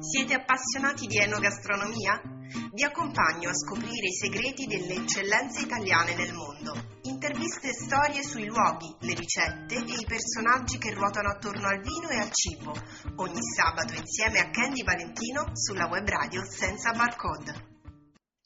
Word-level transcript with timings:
Siete 0.00 0.34
appassionati 0.34 1.06
di 1.06 1.16
enogastronomia? 1.16 2.20
Vi 2.72 2.82
accompagno 2.82 3.50
a 3.50 3.54
scoprire 3.54 4.08
i 4.08 4.18
segreti 4.18 4.66
delle 4.66 4.94
eccellenze 4.94 5.62
italiane 5.62 6.16
nel 6.16 6.34
mondo. 6.34 6.98
Interviste 7.02 7.68
e 7.68 7.72
storie 7.72 8.22
sui 8.24 8.46
luoghi, 8.46 8.92
le 9.06 9.14
ricette 9.14 9.76
e 9.76 10.00
i 10.00 10.04
personaggi 10.04 10.78
che 10.78 10.92
ruotano 10.92 11.30
attorno 11.30 11.68
al 11.68 11.80
vino 11.80 12.08
e 12.08 12.18
al 12.18 12.30
cibo. 12.32 12.74
Ogni 13.22 13.40
sabato 13.40 13.94
insieme 13.94 14.40
a 14.40 14.50
Candy 14.50 14.82
Valentino 14.82 15.54
sulla 15.54 15.86
web 15.86 16.06
radio 16.08 16.42
senza 16.44 16.90
barcode. 16.90 17.74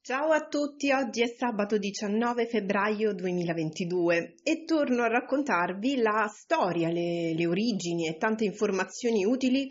Ciao 0.02 0.32
a 0.32 0.46
tutti, 0.46 0.92
oggi 0.92 1.22
è 1.22 1.34
sabato 1.36 1.78
19 1.78 2.48
febbraio 2.48 3.14
2022 3.14 4.34
e 4.42 4.64
torno 4.64 5.04
a 5.04 5.08
raccontarvi 5.08 5.96
la 5.96 6.26
storia, 6.26 6.88
le, 6.88 7.32
le 7.34 7.46
origini 7.46 8.08
e 8.08 8.16
tante 8.16 8.44
informazioni 8.44 9.24
utili 9.24 9.70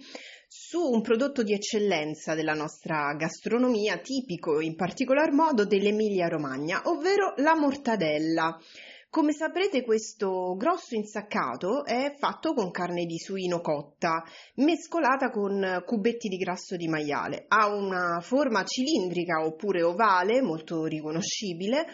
su 0.51 0.81
un 0.81 1.01
prodotto 1.01 1.43
di 1.43 1.53
eccellenza 1.53 2.33
della 2.33 2.55
nostra 2.55 3.13
gastronomia, 3.13 3.99
tipico 3.99 4.61
in 4.61 4.75
particolar 4.75 5.31
modo 5.31 5.63
dell'Emilia 5.63 6.27
Romagna, 6.27 6.81
ovvero 6.85 7.35
la 7.37 7.55
mortadella. 7.55 8.57
Come 9.11 9.31
saprete 9.31 9.83
questo 9.83 10.55
grosso 10.57 10.95
insaccato 10.95 11.85
è 11.85 12.15
fatto 12.17 12.55
con 12.55 12.71
carne 12.71 13.05
di 13.05 13.19
suino 13.19 13.61
cotta, 13.61 14.23
mescolata 14.55 15.29
con 15.29 15.83
cubetti 15.85 16.29
di 16.29 16.37
grasso 16.37 16.75
di 16.75 16.87
maiale. 16.87 17.45
Ha 17.47 17.67
una 17.67 18.19
forma 18.19 18.63
cilindrica 18.63 19.45
oppure 19.45 19.83
ovale, 19.83 20.41
molto 20.41 20.85
riconoscibile, 20.85 21.85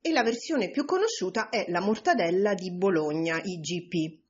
e 0.00 0.10
la 0.10 0.24
versione 0.24 0.70
più 0.70 0.84
conosciuta 0.84 1.50
è 1.50 1.66
la 1.68 1.80
mortadella 1.80 2.54
di 2.54 2.72
Bologna, 2.72 3.40
IGP. 3.40 4.21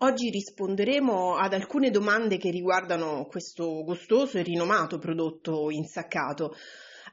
Oggi 0.00 0.30
risponderemo 0.30 1.34
ad 1.34 1.54
alcune 1.54 1.90
domande 1.90 2.36
che 2.36 2.50
riguardano 2.50 3.26
questo 3.26 3.82
gustoso 3.82 4.38
e 4.38 4.42
rinomato 4.42 4.98
prodotto 4.98 5.70
insaccato. 5.70 6.54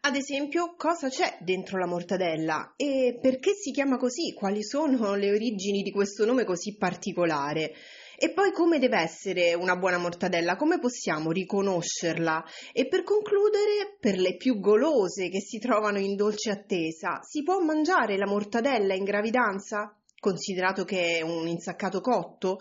Ad 0.01 0.15
esempio, 0.15 0.75
cosa 0.77 1.09
c'è 1.09 1.39
dentro 1.41 1.79
la 1.79 1.87
mortadella 1.87 2.75
e 2.75 3.17
perché 3.19 3.53
si 3.53 3.71
chiama 3.71 3.97
così? 3.97 4.35
Quali 4.35 4.63
sono 4.63 5.15
le 5.17 5.31
origini 5.31 5.81
di 5.81 5.89
questo 5.89 6.25
nome 6.25 6.43
così 6.43 6.77
particolare? 6.77 7.73
E 8.19 8.31
poi 8.33 8.51
come 8.51 8.77
deve 8.77 8.99
essere 8.99 9.55
una 9.55 9.75
buona 9.75 9.97
mortadella? 9.97 10.55
Come 10.55 10.77
possiamo 10.77 11.31
riconoscerla? 11.31 12.45
E 12.71 12.87
per 12.87 13.01
concludere, 13.01 13.97
per 13.99 14.19
le 14.19 14.35
più 14.35 14.59
golose 14.59 15.29
che 15.29 15.39
si 15.39 15.57
trovano 15.57 15.97
in 15.97 16.15
dolce 16.15 16.51
attesa, 16.51 17.19
si 17.23 17.41
può 17.41 17.59
mangiare 17.61 18.15
la 18.15 18.27
mortadella 18.27 18.93
in 18.93 19.05
gravidanza? 19.05 19.91
Considerato 20.25 20.85
che 20.85 21.19
è 21.19 21.21
un 21.21 21.47
insaccato 21.47 22.01
cotto? 22.01 22.57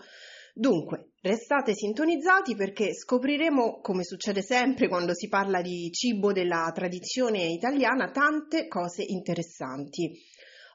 Dunque, 0.53 1.13
restate 1.21 1.73
sintonizzati 1.73 2.55
perché 2.55 2.93
scopriremo, 2.93 3.79
come 3.81 4.03
succede 4.03 4.43
sempre 4.43 4.87
quando 4.87 5.15
si 5.15 5.27
parla 5.29 5.63
di 5.63 5.89
cibo 5.91 6.31
della 6.31 6.71
tradizione 6.75 7.45
italiana, 7.45 8.11
tante 8.11 8.67
cose 8.67 9.01
interessanti. 9.01 10.11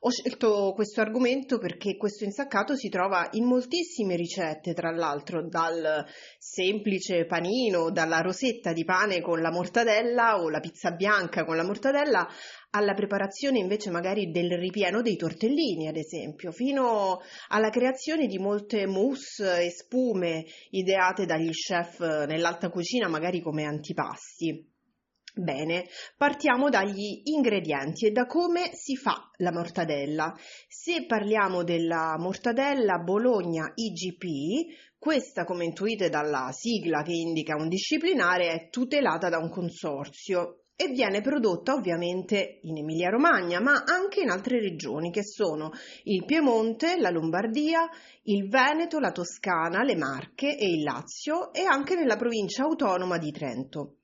Ho 0.02 0.11
scelto 0.11 0.72
questo 0.74 1.02
argomento 1.02 1.58
perché 1.58 1.96
questo 1.98 2.24
insaccato 2.24 2.74
si 2.74 2.88
trova 2.88 3.28
in 3.33 3.44
moltissime 3.44 4.16
ricette, 4.16 4.72
tra 4.72 4.91
l'altro, 4.91 5.46
dal 5.46 6.06
semplice 6.38 7.27
panino, 7.27 7.91
dalla 7.91 8.20
rosetta 8.20 8.72
di 8.72 8.83
pane 8.83 9.20
con 9.20 9.42
la 9.42 9.52
mortadella 9.52 10.41
o 10.41 10.48
la 10.48 10.61
pizza 10.61 10.91
bianca 10.92 11.44
con 11.44 11.55
la 11.55 11.64
mortadella, 11.64 12.27
alla 12.70 12.94
preparazione 12.94 13.58
invece 13.58 13.90
magari 13.90 14.30
del 14.30 14.56
ripieno 14.58 15.02
dei 15.02 15.16
tortellini, 15.16 15.88
ad 15.88 15.96
esempio, 15.96 16.52
fino 16.52 17.20
alla 17.48 17.70
creazione 17.70 18.27
di 18.27 18.38
molte 18.38 18.86
mousse 18.86 19.64
e 19.64 19.70
spume 19.70 20.44
ideate 20.70 21.27
dagli 21.27 21.50
chef 21.50 22.00
nell'alta 22.27 22.70
cucina, 22.70 23.08
magari 23.08 23.40
come 23.40 23.64
antipasti. 23.64 24.68
Bene, 25.32 25.86
partiamo 26.16 26.68
dagli 26.70 27.22
ingredienti 27.24 28.06
e 28.06 28.10
da 28.10 28.27
come 28.27 28.70
si 28.74 28.96
fa 28.96 29.30
la 29.36 29.52
mortadella. 29.52 30.36
Se 30.68 31.06
parliamo 31.06 31.62
della 31.62 32.16
mortadella 32.18 32.98
Bologna 32.98 33.70
IGP, 33.72 34.98
questa, 34.98 35.45
come 35.45 35.64
intuite 35.64 36.08
dalla 36.08 36.50
sigla 36.52 37.02
che 37.02 37.12
indica 37.12 37.55
un 37.55 37.68
disciplinare, 37.68 38.48
è 38.48 38.68
tutelata 38.70 39.28
da 39.28 39.39
un 39.39 39.48
consorzio 39.50 40.59
e 40.80 40.89
viene 40.89 41.20
prodotta 41.20 41.74
ovviamente 41.74 42.61
in 42.63 42.79
Emilia-Romagna, 42.79 43.61
ma 43.61 43.85
anche 43.85 44.23
in 44.23 44.30
altre 44.30 44.61
regioni 44.61 45.11
che 45.11 45.23
sono 45.23 45.73
il 46.05 46.24
Piemonte, 46.24 46.98
la 46.98 47.11
Lombardia, 47.11 47.86
il 48.23 48.48
Veneto, 48.48 48.98
la 48.98 49.13
Toscana, 49.13 49.83
le 49.83 49.95
Marche 49.95 50.57
e 50.57 50.70
il 50.70 50.83
Lazio 50.83 51.52
e 51.52 51.64
anche 51.64 51.96
nella 51.96 52.17
provincia 52.17 52.63
autonoma 52.63 53.19
di 53.19 53.30
Trento. 53.30 53.96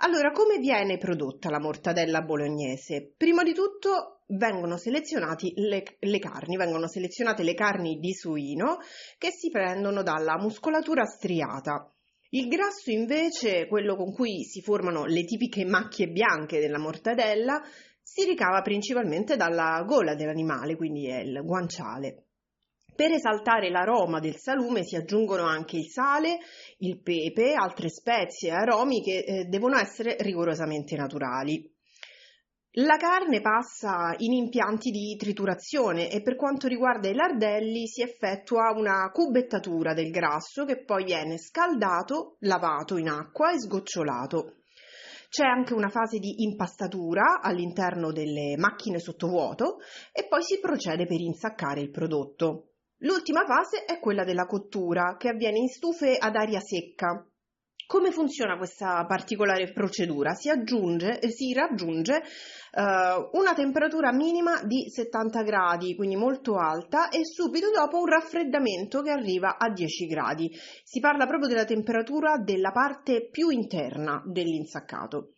Allora, 0.00 0.30
come 0.30 0.58
viene 0.58 0.98
prodotta 0.98 1.48
la 1.48 1.60
mortadella 1.60 2.20
bolognese? 2.20 3.10
Prima 3.16 3.42
di 3.42 3.54
tutto 3.54 4.24
vengono 4.26 4.76
selezionate 4.76 5.52
le, 5.54 5.82
le, 5.98 6.18
carni, 6.18 6.58
vengono 6.58 6.88
selezionate 6.88 7.42
le 7.42 7.54
carni 7.54 7.98
di 7.98 8.12
suino 8.12 8.80
che 9.16 9.30
si 9.30 9.48
prendono 9.48 10.02
dalla 10.02 10.36
muscolatura 10.38 11.04
striata. 11.06 11.90
Il 12.30 12.48
grasso 12.48 12.90
invece, 12.90 13.66
quello 13.66 13.96
con 13.96 14.12
cui 14.12 14.44
si 14.44 14.60
formano 14.60 15.06
le 15.06 15.24
tipiche 15.24 15.64
macchie 15.64 16.08
bianche 16.08 16.60
della 16.60 16.78
mortadella, 16.78 17.62
si 18.02 18.24
ricava 18.24 18.60
principalmente 18.60 19.36
dalla 19.36 19.82
gola 19.86 20.14
dell'animale, 20.14 20.76
quindi 20.76 21.06
è 21.08 21.20
il 21.20 21.40
guanciale. 21.42 22.24
Per 22.94 23.12
esaltare 23.12 23.70
l'aroma 23.70 24.18
del 24.18 24.36
salume 24.36 24.82
si 24.82 24.96
aggiungono 24.96 25.44
anche 25.44 25.76
il 25.76 25.86
sale, 25.86 26.38
il 26.78 27.00
pepe, 27.00 27.54
altre 27.54 27.88
spezie 27.88 28.50
e 28.50 28.52
aromi 28.52 29.02
che 29.02 29.18
eh, 29.18 29.44
devono 29.44 29.78
essere 29.78 30.16
rigorosamente 30.18 30.96
naturali. 30.96 31.72
La 32.72 32.98
carne 32.98 33.40
passa 33.40 34.14
in 34.18 34.34
impianti 34.34 34.90
di 34.90 35.16
triturazione 35.16 36.10
e 36.10 36.20
per 36.20 36.36
quanto 36.36 36.68
riguarda 36.68 37.08
i 37.08 37.14
lardelli 37.14 37.86
si 37.86 38.02
effettua 38.02 38.72
una 38.76 39.10
cubettatura 39.10 39.94
del 39.94 40.10
grasso 40.10 40.66
che 40.66 40.84
poi 40.84 41.04
viene 41.04 41.38
scaldato, 41.38 42.36
lavato 42.40 42.98
in 42.98 43.08
acqua 43.08 43.52
e 43.52 43.58
sgocciolato. 43.58 44.56
C'è 45.30 45.44
anche 45.44 45.72
una 45.72 45.88
fase 45.88 46.18
di 46.18 46.42
impastatura 46.42 47.40
all'interno 47.40 48.12
delle 48.12 48.54
macchine 48.58 48.98
sottovuoto 48.98 49.78
e 50.12 50.26
poi 50.28 50.42
si 50.42 50.60
procede 50.60 51.06
per 51.06 51.20
insaccare 51.20 51.80
il 51.80 51.90
prodotto. 51.90 52.72
L'ultima 52.98 53.44
fase 53.44 53.84
è 53.84 53.98
quella 53.98 54.24
della 54.24 54.46
cottura, 54.46 55.16
che 55.16 55.28
avviene 55.28 55.58
in 55.58 55.68
stufe 55.68 56.16
ad 56.16 56.34
aria 56.34 56.60
secca. 56.60 57.27
Come 57.88 58.10
funziona 58.10 58.58
questa 58.58 59.06
particolare 59.06 59.72
procedura? 59.72 60.34
Si, 60.34 60.50
aggiunge, 60.50 61.20
si 61.30 61.54
raggiunge 61.54 62.16
eh, 62.16 63.28
una 63.32 63.54
temperatura 63.54 64.12
minima 64.12 64.62
di 64.62 64.90
70 64.90 65.42
gradi, 65.42 65.96
quindi 65.96 66.14
molto 66.14 66.56
alta, 66.56 67.08
e 67.08 67.24
subito 67.24 67.70
dopo 67.70 67.98
un 67.98 68.04
raffreddamento 68.04 69.00
che 69.00 69.10
arriva 69.10 69.56
a 69.56 69.72
10 69.72 70.04
gradi. 70.04 70.50
Si 70.84 71.00
parla 71.00 71.26
proprio 71.26 71.48
della 71.48 71.64
temperatura 71.64 72.36
della 72.36 72.72
parte 72.72 73.26
più 73.30 73.48
interna 73.48 74.22
dell'insaccato. 74.22 75.37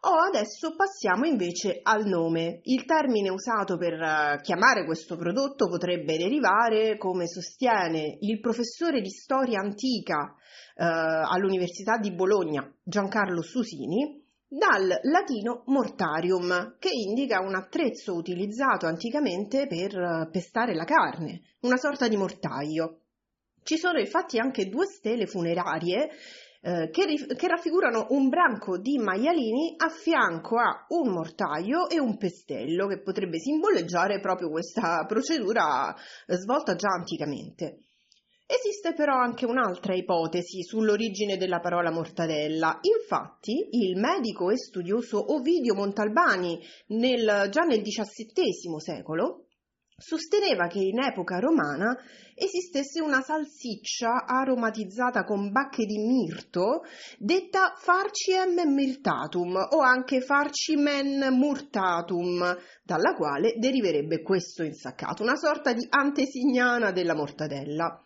Oh, 0.00 0.18
adesso 0.28 0.76
passiamo 0.76 1.26
invece 1.26 1.80
al 1.82 2.06
nome. 2.06 2.60
Il 2.64 2.84
termine 2.84 3.30
usato 3.30 3.76
per 3.76 3.94
eh, 3.94 4.40
chiamare 4.42 4.84
questo 4.84 5.16
prodotto 5.16 5.68
potrebbe 5.68 6.16
derivare, 6.16 6.96
come 6.96 7.26
sostiene 7.26 8.16
il 8.20 8.38
professore 8.38 9.00
di 9.00 9.10
storia 9.10 9.58
antica 9.58 10.36
eh, 10.76 10.84
all'Università 10.84 11.96
di 11.98 12.12
Bologna, 12.12 12.72
Giancarlo 12.80 13.42
Susini, 13.42 14.24
dal 14.46 14.86
latino 15.02 15.64
mortarium, 15.66 16.76
che 16.78 16.90
indica 16.92 17.40
un 17.40 17.56
attrezzo 17.56 18.14
utilizzato 18.14 18.86
anticamente 18.86 19.66
per 19.66 19.98
eh, 19.98 20.28
pestare 20.30 20.74
la 20.74 20.84
carne, 20.84 21.40
una 21.62 21.76
sorta 21.76 22.06
di 22.06 22.16
mortaio. 22.16 23.00
Ci 23.64 23.76
sono 23.76 23.98
infatti 23.98 24.38
anche 24.38 24.68
due 24.68 24.86
stele 24.86 25.26
funerarie 25.26 26.08
eh, 26.60 26.90
che, 26.90 27.04
che, 27.36 27.46
raffigurano 27.46 28.08
un 28.10 28.28
branco 28.28 28.78
di 28.78 28.98
maialini 28.98 29.74
a 29.76 29.88
fianco 29.88 30.58
a 30.58 30.86
un 30.88 31.12
mortaio 31.12 31.88
e 31.88 32.00
un 32.00 32.16
pestello 32.16 32.86
che 32.88 33.00
potrebbe 33.00 33.38
simboleggiare 33.38 34.20
proprio 34.20 34.50
questa 34.50 35.04
procedura 35.06 35.94
eh, 35.94 36.36
svolta 36.36 36.74
già 36.74 36.88
anticamente. 36.88 37.84
Esiste 38.50 38.94
però 38.94 39.14
anche 39.14 39.44
un'altra 39.44 39.94
ipotesi 39.94 40.62
sull'origine 40.62 41.36
della 41.36 41.60
parola 41.60 41.90
mortadella. 41.90 42.78
Infatti, 42.80 43.68
il 43.72 43.98
medico 43.98 44.50
e 44.50 44.56
studioso 44.56 45.34
Ovidio 45.34 45.74
Montalbani, 45.74 46.58
nel, 46.86 47.48
già 47.50 47.64
nel 47.64 47.82
XVII 47.82 48.80
secolo, 48.80 49.47
sosteneva 49.98 50.68
che 50.68 50.78
in 50.78 51.00
epoca 51.00 51.40
romana 51.40 51.96
esistesse 52.34 53.00
una 53.00 53.20
salsiccia 53.20 54.24
aromatizzata 54.24 55.24
con 55.24 55.50
bacche 55.50 55.84
di 55.86 55.98
mirto 55.98 56.82
detta 57.18 57.74
farciem 57.76 58.72
mirtatum 58.72 59.56
o 59.56 59.80
anche 59.80 60.20
farcimen 60.20 61.34
murtatum, 61.34 62.56
dalla 62.84 63.14
quale 63.16 63.54
deriverebbe 63.58 64.22
questo 64.22 64.62
insaccato, 64.62 65.24
una 65.24 65.36
sorta 65.36 65.72
di 65.72 65.84
antesignana 65.90 66.92
della 66.92 67.16
mortadella. 67.16 68.00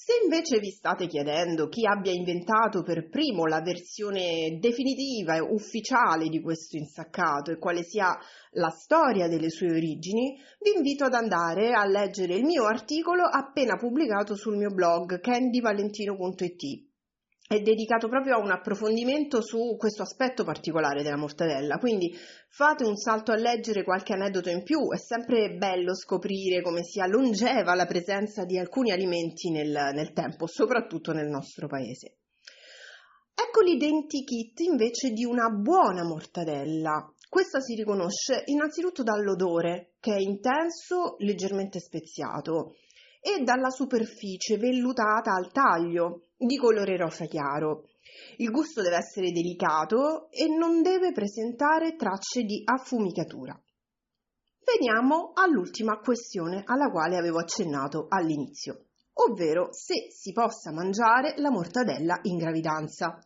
Se 0.00 0.12
invece 0.22 0.60
vi 0.60 0.70
state 0.70 1.08
chiedendo 1.08 1.66
chi 1.66 1.84
abbia 1.84 2.12
inventato 2.12 2.84
per 2.84 3.08
primo 3.08 3.46
la 3.46 3.60
versione 3.60 4.56
definitiva 4.60 5.34
e 5.34 5.40
ufficiale 5.40 6.28
di 6.28 6.40
questo 6.40 6.76
insaccato 6.76 7.50
e 7.50 7.58
quale 7.58 7.82
sia 7.82 8.16
la 8.52 8.68
storia 8.68 9.26
delle 9.26 9.50
sue 9.50 9.72
origini, 9.72 10.38
vi 10.60 10.76
invito 10.76 11.02
ad 11.02 11.14
andare 11.14 11.72
a 11.72 11.84
leggere 11.84 12.36
il 12.36 12.44
mio 12.44 12.66
articolo 12.66 13.24
appena 13.24 13.74
pubblicato 13.74 14.36
sul 14.36 14.56
mio 14.56 14.70
blog 14.70 15.18
candyvalentino.it 15.18 16.87
è 17.48 17.60
dedicato 17.60 18.08
proprio 18.08 18.34
a 18.34 18.42
un 18.42 18.50
approfondimento 18.50 19.40
su 19.40 19.74
questo 19.78 20.02
aspetto 20.02 20.44
particolare 20.44 21.02
della 21.02 21.16
mortadella, 21.16 21.78
quindi 21.78 22.14
fate 22.50 22.84
un 22.84 22.94
salto 22.94 23.32
a 23.32 23.36
leggere 23.36 23.84
qualche 23.84 24.12
aneddoto 24.12 24.50
in 24.50 24.62
più, 24.62 24.92
è 24.92 24.98
sempre 24.98 25.56
bello 25.56 25.94
scoprire 25.94 26.60
come 26.60 26.82
sia 26.82 27.06
longeva 27.06 27.74
la 27.74 27.86
presenza 27.86 28.44
di 28.44 28.58
alcuni 28.58 28.92
alimenti 28.92 29.50
nel, 29.50 29.70
nel 29.94 30.12
tempo, 30.12 30.46
soprattutto 30.46 31.12
nel 31.12 31.28
nostro 31.28 31.68
paese. 31.68 32.18
Ecco 33.34 33.62
l'identikit 33.62 34.60
invece 34.60 35.12
di 35.12 35.24
una 35.24 35.48
buona 35.48 36.04
mortadella. 36.04 37.10
Questa 37.30 37.60
si 37.60 37.74
riconosce 37.74 38.42
innanzitutto 38.44 39.02
dall'odore, 39.02 39.94
che 40.00 40.14
è 40.14 40.18
intenso, 40.18 41.16
leggermente 41.20 41.80
speziato, 41.80 42.74
e 43.28 43.42
dalla 43.42 43.68
superficie 43.68 44.56
vellutata 44.56 45.34
al 45.34 45.52
taglio, 45.52 46.28
di 46.38 46.56
colore 46.56 46.96
rosa 46.96 47.26
chiaro. 47.26 47.88
Il 48.38 48.50
gusto 48.50 48.80
deve 48.80 48.96
essere 48.96 49.32
delicato 49.32 50.30
e 50.30 50.48
non 50.48 50.80
deve 50.80 51.12
presentare 51.12 51.94
tracce 51.94 52.44
di 52.44 52.62
affumicatura. 52.64 53.60
Veniamo 54.64 55.32
all'ultima 55.34 55.98
questione 55.98 56.62
alla 56.64 56.90
quale 56.90 57.18
avevo 57.18 57.38
accennato 57.38 58.06
all'inizio, 58.08 58.86
ovvero 59.14 59.68
se 59.72 60.08
si 60.10 60.32
possa 60.32 60.72
mangiare 60.72 61.34
la 61.36 61.50
mortadella 61.50 62.18
in 62.22 62.38
gravidanza. 62.38 63.18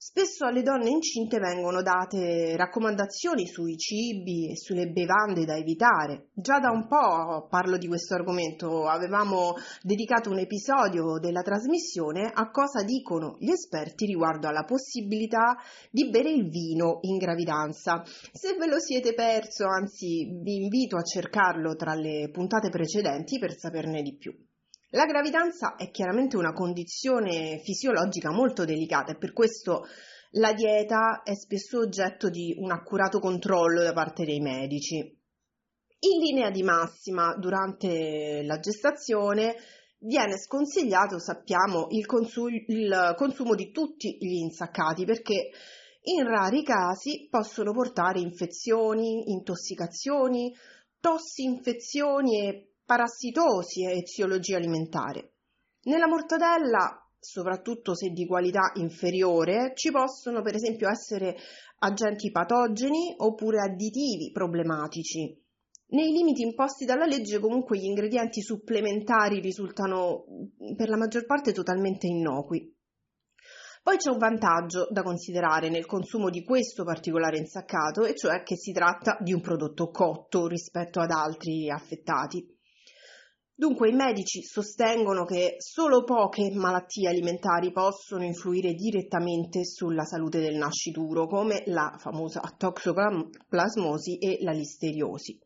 Spesso 0.00 0.44
alle 0.44 0.62
donne 0.62 0.90
incinte 0.90 1.40
vengono 1.40 1.82
date 1.82 2.56
raccomandazioni 2.56 3.48
sui 3.48 3.76
cibi 3.76 4.48
e 4.48 4.56
sulle 4.56 4.92
bevande 4.92 5.44
da 5.44 5.56
evitare. 5.56 6.28
Già 6.32 6.60
da 6.60 6.70
un 6.70 6.86
po' 6.86 7.48
parlo 7.48 7.76
di 7.76 7.88
questo 7.88 8.14
argomento, 8.14 8.86
avevamo 8.86 9.54
dedicato 9.82 10.30
un 10.30 10.38
episodio 10.38 11.18
della 11.18 11.42
trasmissione 11.42 12.30
a 12.32 12.48
cosa 12.52 12.84
dicono 12.84 13.38
gli 13.40 13.50
esperti 13.50 14.06
riguardo 14.06 14.46
alla 14.46 14.62
possibilità 14.62 15.56
di 15.90 16.08
bere 16.08 16.30
il 16.30 16.48
vino 16.48 17.00
in 17.00 17.16
gravidanza. 17.16 18.04
Se 18.04 18.54
ve 18.54 18.68
lo 18.68 18.78
siete 18.78 19.14
perso, 19.14 19.66
anzi 19.66 20.30
vi 20.44 20.62
invito 20.62 20.96
a 20.96 21.02
cercarlo 21.02 21.74
tra 21.74 21.94
le 21.94 22.30
puntate 22.30 22.68
precedenti 22.68 23.40
per 23.40 23.58
saperne 23.58 24.02
di 24.02 24.16
più. 24.16 24.32
La 24.92 25.04
gravidanza 25.04 25.76
è 25.76 25.90
chiaramente 25.90 26.38
una 26.38 26.54
condizione 26.54 27.58
fisiologica 27.58 28.30
molto 28.30 28.64
delicata 28.64 29.12
e 29.12 29.18
per 29.18 29.34
questo 29.34 29.84
la 30.32 30.54
dieta 30.54 31.20
è 31.22 31.34
spesso 31.34 31.80
oggetto 31.80 32.30
di 32.30 32.54
un 32.56 32.70
accurato 32.70 33.18
controllo 33.18 33.82
da 33.82 33.92
parte 33.92 34.24
dei 34.24 34.40
medici. 34.40 34.96
In 34.96 36.20
linea 36.20 36.50
di 36.50 36.62
massima, 36.62 37.34
durante 37.36 38.42
la 38.44 38.58
gestazione 38.60 39.56
viene 39.98 40.38
sconsigliato, 40.38 41.18
sappiamo, 41.18 41.88
il, 41.90 42.06
consu- 42.06 42.48
il 42.48 43.14
consumo 43.14 43.54
di 43.54 43.70
tutti 43.70 44.16
gli 44.18 44.38
insaccati 44.38 45.04
perché 45.04 45.50
in 46.02 46.24
rari 46.24 46.62
casi 46.62 47.26
possono 47.28 47.72
portare 47.72 48.20
infezioni, 48.20 49.32
intossicazioni, 49.32 50.54
tossi-infezioni 50.98 52.40
e 52.40 52.68
parassitosi 52.88 53.84
e 53.84 53.98
eziologia 53.98 54.56
alimentare. 54.56 55.34
Nella 55.82 56.08
mortadella, 56.08 56.98
soprattutto 57.18 57.94
se 57.94 58.08
di 58.08 58.24
qualità 58.24 58.72
inferiore, 58.76 59.72
ci 59.74 59.90
possono 59.90 60.40
per 60.40 60.54
esempio 60.54 60.88
essere 60.88 61.36
agenti 61.80 62.30
patogeni 62.30 63.12
oppure 63.18 63.60
additivi 63.60 64.30
problematici. 64.32 65.38
Nei 65.88 66.12
limiti 66.12 66.40
imposti 66.40 66.86
dalla 66.86 67.04
legge 67.04 67.40
comunque 67.40 67.76
gli 67.76 67.84
ingredienti 67.84 68.40
supplementari 68.40 69.40
risultano 69.40 70.24
per 70.74 70.88
la 70.88 70.96
maggior 70.96 71.26
parte 71.26 71.52
totalmente 71.52 72.06
innocui. 72.06 72.74
Poi 73.82 73.98
c'è 73.98 74.10
un 74.10 74.18
vantaggio 74.18 74.88
da 74.90 75.02
considerare 75.02 75.68
nel 75.68 75.84
consumo 75.84 76.30
di 76.30 76.42
questo 76.42 76.84
particolare 76.84 77.36
insaccato, 77.36 78.06
e 78.06 78.14
cioè 78.14 78.42
che 78.42 78.56
si 78.56 78.72
tratta 78.72 79.18
di 79.20 79.34
un 79.34 79.42
prodotto 79.42 79.90
cotto 79.90 80.46
rispetto 80.46 81.00
ad 81.00 81.10
altri 81.10 81.70
affettati. 81.70 82.56
Dunque 83.58 83.88
i 83.88 83.92
medici 83.92 84.44
sostengono 84.44 85.24
che 85.24 85.56
solo 85.58 86.04
poche 86.04 86.48
malattie 86.54 87.08
alimentari 87.08 87.72
possono 87.72 88.22
influire 88.22 88.72
direttamente 88.74 89.64
sulla 89.64 90.04
salute 90.04 90.38
del 90.38 90.54
nascituro, 90.54 91.26
come 91.26 91.64
la 91.66 91.96
famosa 91.98 92.40
toxoplasmosi 92.56 94.18
e 94.18 94.38
la 94.42 94.52
listeriosi. 94.52 95.36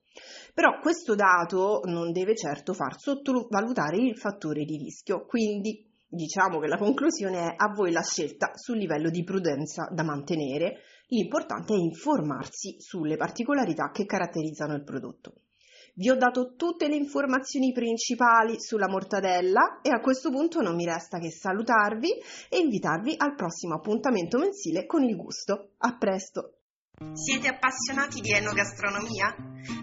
Però 0.53 0.79
questo 0.81 1.15
dato 1.15 1.81
non 1.85 2.13
deve 2.13 2.37
certo 2.37 2.75
far 2.75 3.01
sottovalutare 3.01 3.97
il 3.97 4.19
fattore 4.19 4.67
di 4.67 4.77
rischio, 4.77 5.25
quindi 5.25 5.83
diciamo 6.07 6.59
che 6.59 6.67
la 6.67 6.77
conclusione 6.77 7.39
è 7.39 7.55
a 7.57 7.73
voi 7.75 7.93
la 7.93 8.03
scelta 8.03 8.51
sul 8.57 8.77
livello 8.77 9.09
di 9.09 9.25
prudenza 9.25 9.89
da 9.91 10.03
mantenere, 10.03 10.81
l'importante 11.07 11.73
è 11.73 11.79
informarsi 11.79 12.77
sulle 12.79 13.17
particolarità 13.17 13.91
che 13.91 14.05
caratterizzano 14.05 14.75
il 14.75 14.85
prodotto. 14.85 15.33
Vi 15.95 16.09
ho 16.09 16.17
dato 16.17 16.55
tutte 16.57 16.89
le 16.89 16.97
informazioni 16.97 17.71
principali 17.71 18.59
sulla 18.59 18.89
mortadella 18.89 19.81
e 19.83 19.91
a 19.91 20.01
questo 20.01 20.31
punto 20.31 20.63
non 20.63 20.75
mi 20.75 20.87
resta 20.87 21.19
che 21.19 21.31
salutarvi 21.31 22.09
e 22.49 22.59
invitarvi 22.59 23.15
al 23.19 23.35
prossimo 23.35 23.75
appuntamento 23.75 24.39
mensile 24.39 24.87
con 24.87 25.03
il 25.03 25.15
gusto. 25.17 25.73
A 25.77 25.95
presto! 25.99 26.55
Siete 27.13 27.49
appassionati 27.49 28.21
di 28.21 28.33
enogastronomia? 28.33 29.37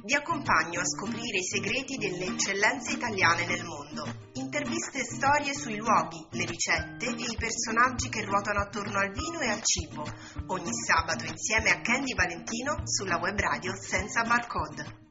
Vi 0.04 0.16
accompagno 0.16 0.80
a 0.80 0.86
scoprire 0.86 1.38
i 1.38 1.44
segreti 1.44 1.98
delle 1.98 2.26
eccellenze 2.26 2.94
italiane 2.94 3.46
nel 3.46 3.64
mondo. 3.64 4.04
Interviste 4.34 5.02
e 5.02 5.04
storie 5.04 5.54
sui 5.54 5.78
luoghi, 5.78 6.26
le 6.32 6.46
ricette 6.46 7.06
e 7.06 7.12
i 7.12 7.38
personaggi 7.38 8.10
che 8.10 8.26
ruotano 8.26 8.62
attorno 8.62 8.98
al 8.98 9.12
vino 9.12 9.42
e 9.42 9.50
al 9.50 9.62
cibo. 9.62 10.02
Ogni 10.48 10.74
sabato 10.74 11.26
insieme 11.26 11.70
a 11.70 11.82
Candy 11.82 12.16
Valentino 12.16 12.82
sulla 12.86 13.20
web 13.20 13.38
radio 13.38 13.76
senza 13.76 14.24
barcode. 14.24 15.09